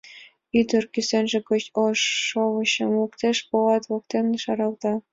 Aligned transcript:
Ӱдыр 0.59 0.83
кӱсенже 0.93 1.39
гыч 1.49 1.63
ош 1.85 1.99
шовычым 2.27 2.89
луктеш, 2.99 3.37
полат 3.49 3.83
воктен 3.91 4.25
шаралта. 4.43 4.93